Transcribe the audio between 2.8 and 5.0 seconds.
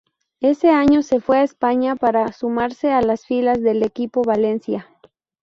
a las filas del equipo Valencia.